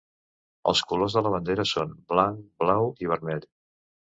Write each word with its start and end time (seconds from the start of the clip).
Els 0.71 0.81
colors 0.91 1.17
de 1.17 1.23
la 1.27 1.33
bandera 1.35 1.67
són: 1.73 1.93
blanc, 2.13 2.43
blau 2.65 2.91
i 3.07 3.11
vermell. 3.13 3.47